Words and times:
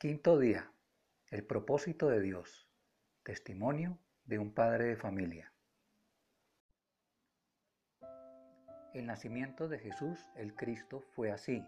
Quinto 0.00 0.38
día. 0.38 0.70
El 1.28 1.44
propósito 1.44 2.08
de 2.08 2.20
Dios. 2.20 2.68
Testimonio 3.24 3.98
de 4.26 4.38
un 4.38 4.54
padre 4.54 4.84
de 4.84 4.96
familia. 4.96 5.52
El 8.94 9.06
nacimiento 9.06 9.66
de 9.66 9.80
Jesús 9.80 10.24
el 10.36 10.54
Cristo 10.54 11.00
fue 11.00 11.32
así. 11.32 11.66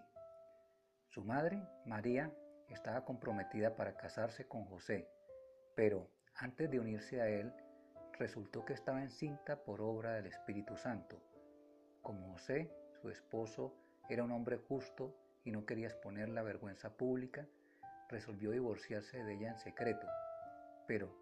Su 1.09 1.25
madre, 1.25 1.61
María, 1.85 2.33
estaba 2.69 3.05
comprometida 3.05 3.75
para 3.75 3.97
casarse 3.97 4.47
con 4.47 4.65
José, 4.67 5.09
pero 5.75 6.09
antes 6.37 6.71
de 6.71 6.79
unirse 6.79 7.21
a 7.21 7.27
él, 7.27 7.53
resultó 8.17 8.65
que 8.65 8.75
estaba 8.75 9.03
encinta 9.03 9.65
por 9.65 9.81
obra 9.81 10.13
del 10.13 10.27
Espíritu 10.27 10.77
Santo. 10.77 11.21
Como 12.01 12.31
José, 12.35 12.71
su 13.03 13.11
esposo, 13.11 13.75
era 14.09 14.23
un 14.23 14.31
hombre 14.31 14.57
justo 14.57 15.17
y 15.43 15.51
no 15.51 15.67
quería 15.67 15.89
exponer 15.89 16.29
la 16.29 16.45
vergüenza 16.45 16.97
pública, 16.97 17.49
resolvió 18.11 18.51
divorciarse 18.51 19.23
de 19.25 19.35
ella 19.35 19.51
en 19.51 19.59
secreto, 19.59 20.07
pero 20.87 21.15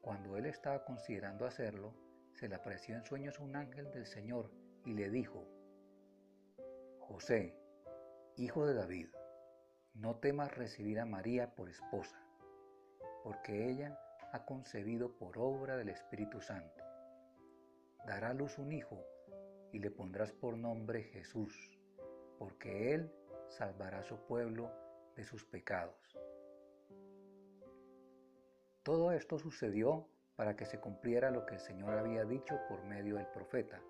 cuando 0.00 0.36
él 0.36 0.46
estaba 0.46 0.84
considerando 0.84 1.46
hacerlo, 1.46 1.94
se 2.34 2.48
le 2.48 2.54
apareció 2.54 2.94
en 2.94 3.04
sueños 3.04 3.40
un 3.40 3.56
ángel 3.56 3.90
del 3.90 4.06
Señor 4.06 4.50
y 4.84 4.94
le 4.94 5.10
dijo, 5.10 5.44
José, 7.00 7.54
hijo 8.36 8.66
de 8.66 8.74
David, 8.74 9.08
no 9.94 10.16
temas 10.16 10.56
recibir 10.56 11.00
a 11.00 11.06
María 11.06 11.54
por 11.54 11.68
esposa, 11.68 12.20
porque 13.24 13.68
ella 13.68 13.98
ha 14.32 14.44
concebido 14.44 15.16
por 15.16 15.38
obra 15.38 15.76
del 15.76 15.88
Espíritu 15.88 16.40
Santo. 16.40 16.84
Dará 18.06 18.30
a 18.30 18.34
luz 18.34 18.58
un 18.58 18.72
hijo 18.72 19.04
y 19.72 19.78
le 19.78 19.90
pondrás 19.90 20.32
por 20.32 20.56
nombre 20.56 21.02
Jesús, 21.02 21.52
porque 22.38 22.94
él 22.94 23.12
salvará 23.48 24.00
a 24.00 24.04
su 24.04 24.18
pueblo 24.26 24.70
de 25.16 25.24
sus 25.24 25.44
pecados. 25.44 26.16
Todo 28.86 29.10
esto 29.10 29.36
sucedió 29.36 30.06
para 30.36 30.54
que 30.54 30.64
se 30.64 30.78
cumpliera 30.78 31.32
lo 31.32 31.44
que 31.44 31.54
el 31.54 31.60
Señor 31.60 31.98
había 31.98 32.24
dicho 32.24 32.56
por 32.68 32.84
medio 32.84 33.16
del 33.16 33.26
profeta. 33.26 33.80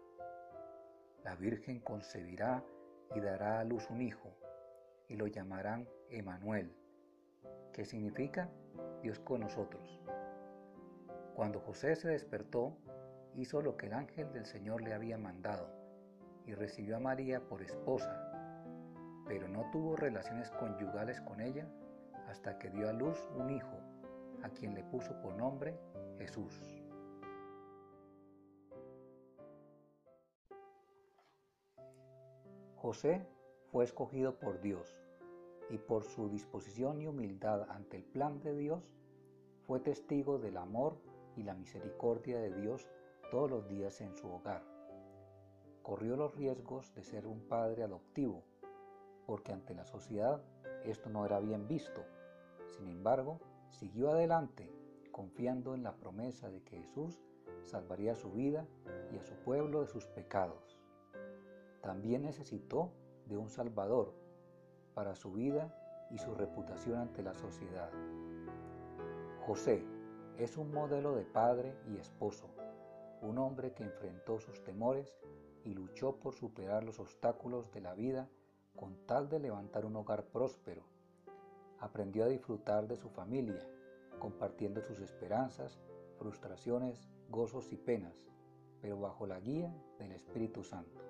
La 1.23 1.37
Virgen 1.37 1.81
concebirá 1.81 2.65
y 3.15 3.21
dará 3.21 3.61
a 3.61 3.65
luz 3.65 3.91
un 3.91 4.01
hijo, 4.01 4.35
y 5.07 5.17
lo 5.17 5.27
llamarán 5.27 5.87
Emanuel, 6.09 6.75
que 7.75 7.85
significa 7.85 8.49
Dios 9.03 9.19
con 9.19 9.41
nosotros. 9.41 10.01
Cuando 11.35 11.61
José 11.61 11.95
se 11.95 12.09
despertó, 12.09 12.79
hizo 13.35 13.61
lo 13.61 13.77
que 13.77 13.89
el 13.89 13.93
ángel 13.93 14.33
del 14.33 14.47
Señor 14.47 14.81
le 14.81 14.95
había 14.95 15.19
mandado, 15.19 15.69
y 16.47 16.55
recibió 16.55 16.97
a 16.97 17.01
María 17.01 17.47
por 17.47 17.61
esposa, 17.61 18.33
pero 19.27 19.47
no 19.47 19.71
tuvo 19.73 19.95
relaciones 19.95 20.51
conyugales 20.53 21.21
con 21.21 21.43
ella 21.43 21.69
hasta 22.29 22.59
que 22.59 22.71
dio 22.71 22.89
a 22.89 22.95
luz 22.95 23.19
un 23.37 23.51
hijo 23.51 23.86
a 24.47 24.51
quien 24.51 24.75
le 24.75 24.85
puso 24.85 25.13
por 25.21 25.35
nombre 25.35 25.77
Jesús. 26.19 26.55
José 32.77 33.27
fue 33.73 33.85
escogido 33.85 34.39
por 34.39 34.61
Dios 34.61 34.97
y 35.71 35.79
por 35.79 36.05
su 36.05 36.29
disposición 36.29 37.01
y 37.01 37.09
humildad 37.09 37.69
ante 37.69 37.97
el 37.97 38.05
plan 38.05 38.41
de 38.41 38.57
Dios, 38.57 38.89
fue 39.67 39.81
testigo 39.81 40.39
del 40.39 40.57
amor 40.57 40.97
y 41.35 41.43
la 41.43 41.55
misericordia 41.55 42.39
de 42.39 42.55
Dios 42.55 42.89
todos 43.33 43.51
los 43.51 43.69
días 43.69 44.01
en 44.01 44.15
su 44.15 44.29
hogar. 44.29 44.63
Corrió 45.83 46.17
los 46.17 46.37
riesgos 46.37 46.95
de 46.95 47.03
ser 47.03 47.27
un 47.27 47.41
padre 47.49 47.83
adoptivo, 47.83 48.45
porque 49.27 49.53
ante 49.53 49.75
la 49.75 49.85
sociedad 49.85 50.41
esto 50.85 51.11
no 51.11 51.27
era 51.27 51.41
bien 51.41 51.67
visto. 51.67 52.05
Sin 52.69 52.87
embargo, 52.87 53.41
Siguió 53.71 54.11
adelante, 54.11 54.71
confiando 55.13 55.75
en 55.75 55.83
la 55.83 55.97
promesa 55.97 56.51
de 56.51 56.63
que 56.63 56.79
Jesús 56.79 57.21
salvaría 57.63 58.15
su 58.15 58.31
vida 58.33 58.67
y 59.13 59.17
a 59.17 59.23
su 59.23 59.35
pueblo 59.35 59.81
de 59.81 59.87
sus 59.87 60.07
pecados. 60.07 60.79
También 61.83 62.23
necesitó 62.23 62.93
de 63.27 63.37
un 63.37 63.49
Salvador 63.49 64.15
para 64.95 65.15
su 65.15 65.33
vida 65.33 65.75
y 66.11 66.19
su 66.19 66.35
reputación 66.35 66.99
ante 66.99 67.23
la 67.23 67.35
sociedad. 67.35 67.91
José 69.47 69.85
es 70.39 70.57
un 70.57 70.73
modelo 70.73 71.15
de 71.15 71.25
padre 71.25 71.77
y 71.89 71.97
esposo, 71.97 72.49
un 73.23 73.39
hombre 73.39 73.73
que 73.73 73.85
enfrentó 73.85 74.39
sus 74.39 74.63
temores 74.63 75.17
y 75.65 75.75
luchó 75.75 76.17
por 76.17 76.35
superar 76.35 76.85
los 76.85 77.01
obstáculos 77.01 77.73
de 77.73 77.81
la 77.81 77.95
vida 77.95 78.29
con 78.77 79.07
tal 79.07 79.29
de 79.29 79.41
levantar 79.41 79.85
un 79.85 79.97
hogar 79.97 80.25
próspero 80.25 80.83
aprendió 81.81 82.25
a 82.25 82.29
disfrutar 82.29 82.87
de 82.87 82.97
su 82.97 83.09
familia, 83.09 83.67
compartiendo 84.19 84.83
sus 84.83 85.01
esperanzas, 85.01 85.79
frustraciones, 86.19 87.09
gozos 87.29 87.73
y 87.73 87.77
penas, 87.77 88.15
pero 88.81 88.99
bajo 88.99 89.27
la 89.27 89.41
guía 89.41 89.75
del 89.99 90.13
Espíritu 90.13 90.63
Santo. 90.63 91.01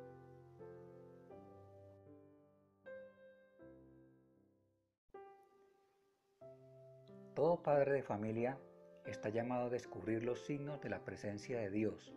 Todo 7.34 7.62
padre 7.62 7.93
de 7.93 8.03
familia 8.03 8.59
está 9.05 9.28
llamado 9.28 9.66
a 9.66 9.71
descubrir 9.71 10.25
los 10.25 10.47
signos 10.47 10.81
de 10.81 10.88
la 10.88 11.05
presencia 11.05 11.59
de 11.59 11.71
Dios, 11.71 12.15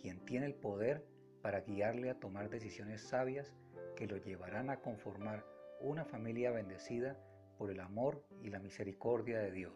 quien 0.00 0.24
tiene 0.24 0.46
el 0.46 0.54
poder 0.54 1.04
para 1.42 1.60
guiarle 1.62 2.10
a 2.10 2.20
tomar 2.20 2.50
decisiones 2.50 3.02
sabias 3.02 3.52
que 3.96 4.06
lo 4.06 4.16
llevarán 4.16 4.70
a 4.70 4.80
conformar 4.80 5.44
una 5.80 6.04
familia 6.04 6.52
bendecida 6.52 7.16
por 7.60 7.70
el 7.70 7.80
amor 7.80 8.24
y 8.42 8.48
la 8.48 8.58
misericordia 8.58 9.38
de 9.38 9.50
Dios. 9.50 9.74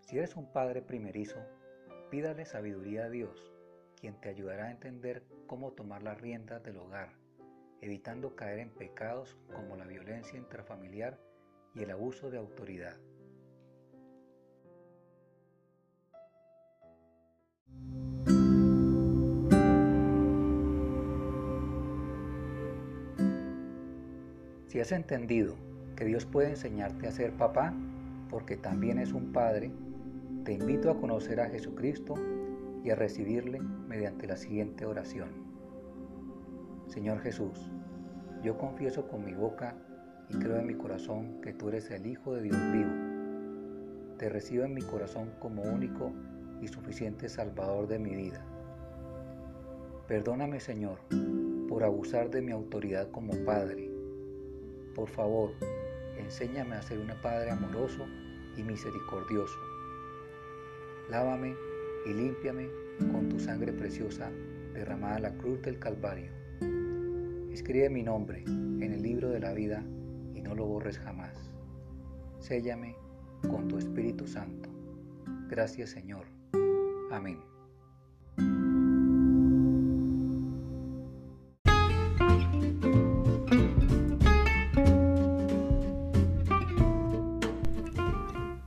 Si 0.00 0.18
eres 0.18 0.34
un 0.34 0.52
padre 0.52 0.82
primerizo, 0.82 1.36
pídale 2.10 2.44
sabiduría 2.44 3.04
a 3.04 3.10
Dios, 3.10 3.54
quien 4.00 4.20
te 4.20 4.30
ayudará 4.30 4.64
a 4.64 4.70
entender 4.72 5.22
cómo 5.46 5.70
tomar 5.70 6.02
las 6.02 6.20
riendas 6.20 6.64
del 6.64 6.78
hogar, 6.78 7.12
evitando 7.80 8.34
caer 8.34 8.58
en 8.58 8.70
pecados 8.70 9.36
como 9.54 9.76
la 9.76 9.86
violencia 9.86 10.36
intrafamiliar 10.36 11.16
y 11.76 11.84
el 11.84 11.92
abuso 11.92 12.28
de 12.28 12.38
autoridad. 12.38 12.96
Si 24.66 24.80
has 24.80 24.90
entendido 24.90 25.65
que 25.96 26.04
Dios 26.04 26.26
puede 26.26 26.50
enseñarte 26.50 27.08
a 27.08 27.12
ser 27.12 27.32
papá 27.32 27.72
porque 28.30 28.56
también 28.56 28.98
es 28.98 29.12
un 29.12 29.32
padre, 29.32 29.70
te 30.44 30.52
invito 30.52 30.90
a 30.90 31.00
conocer 31.00 31.40
a 31.40 31.48
Jesucristo 31.48 32.14
y 32.84 32.90
a 32.90 32.94
recibirle 32.94 33.60
mediante 33.60 34.26
la 34.26 34.36
siguiente 34.36 34.84
oración. 34.84 35.30
Señor 36.86 37.20
Jesús, 37.20 37.72
yo 38.42 38.58
confieso 38.58 39.08
con 39.08 39.24
mi 39.24 39.34
boca 39.34 39.74
y 40.28 40.34
creo 40.34 40.58
en 40.58 40.66
mi 40.66 40.74
corazón 40.74 41.40
que 41.40 41.52
tú 41.52 41.68
eres 41.68 41.90
el 41.90 42.06
Hijo 42.06 42.34
de 42.34 42.42
Dios 42.42 42.72
vivo. 42.72 42.90
Te 44.18 44.28
recibo 44.28 44.64
en 44.64 44.74
mi 44.74 44.82
corazón 44.82 45.32
como 45.40 45.62
único 45.62 46.12
y 46.60 46.68
suficiente 46.68 47.28
Salvador 47.28 47.86
de 47.86 47.98
mi 47.98 48.14
vida. 48.14 48.44
Perdóname, 50.06 50.60
Señor, 50.60 51.00
por 51.68 51.82
abusar 51.82 52.30
de 52.30 52.42
mi 52.42 52.52
autoridad 52.52 53.10
como 53.10 53.32
Padre. 53.44 53.90
Por 54.94 55.08
favor, 55.08 55.50
enséñame 56.18 56.76
a 56.76 56.82
ser 56.82 56.98
un 56.98 57.10
padre 57.22 57.50
amoroso 57.50 58.06
y 58.56 58.62
misericordioso. 58.62 59.58
Lávame 61.10 61.54
y 62.06 62.12
límpiame 62.12 62.68
con 63.12 63.28
tu 63.28 63.38
sangre 63.38 63.72
preciosa 63.72 64.30
derramada 64.72 65.16
en 65.16 65.22
la 65.22 65.36
cruz 65.36 65.62
del 65.62 65.78
Calvario. 65.78 66.30
Escribe 67.50 67.88
mi 67.90 68.02
nombre 68.02 68.42
en 68.44 68.92
el 68.92 69.02
libro 69.02 69.30
de 69.30 69.40
la 69.40 69.52
vida 69.52 69.82
y 70.34 70.40
no 70.40 70.54
lo 70.54 70.66
borres 70.66 70.98
jamás. 70.98 71.50
Séllame 72.38 72.96
con 73.42 73.68
tu 73.68 73.78
Espíritu 73.78 74.26
Santo. 74.26 74.68
Gracias 75.48 75.90
Señor. 75.90 76.26
Amén. 77.10 77.55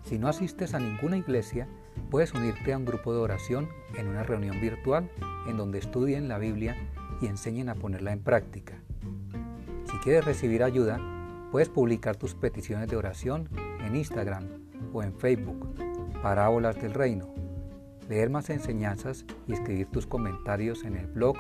Si 0.10 0.18
no 0.18 0.28
asistes 0.28 0.74
a 0.74 0.80
ninguna 0.80 1.18
iglesia, 1.18 1.68
puedes 2.10 2.34
unirte 2.34 2.74
a 2.74 2.78
un 2.80 2.86
grupo 2.86 3.14
de 3.14 3.20
oración 3.20 3.70
en 3.96 4.08
una 4.08 4.24
reunión 4.24 4.60
virtual 4.60 5.08
en 5.48 5.56
donde 5.56 5.78
estudien 5.78 6.28
la 6.28 6.40
Biblia 6.40 6.76
y 7.22 7.28
enseñen 7.28 7.70
a 7.70 7.76
ponerla 7.76 8.12
en 8.12 8.24
práctica. 8.24 8.82
Si 9.84 9.96
quieres 10.00 10.26
recibir 10.26 10.64
ayuda, 10.64 11.00
puedes 11.52 11.70
publicar 11.70 12.16
tus 12.16 12.34
peticiones 12.34 12.90
de 12.90 12.96
oración 12.96 13.50
en 13.86 13.96
Instagram 13.96 14.48
o 14.94 15.04
en 15.04 15.14
Facebook, 15.14 15.76
Parábolas 16.24 16.82
del 16.82 16.96
Reino, 16.96 17.32
leer 18.10 18.32
más 18.32 18.50
enseñanzas 18.50 19.26
y 19.46 19.54
escribir 19.54 19.92
tus 19.92 20.08
comentarios 20.08 20.86
en 20.86 20.98
el 20.98 21.06
blog 21.06 21.38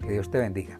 Que 0.00 0.12
Dios 0.12 0.30
te 0.30 0.38
bendiga. 0.38 0.78